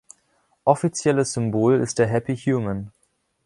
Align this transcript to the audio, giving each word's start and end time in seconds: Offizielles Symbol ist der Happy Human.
Offizielles 0.65 1.31
Symbol 1.33 1.79
ist 1.79 1.99
der 1.99 2.07
Happy 2.07 2.35
Human. 2.35 2.91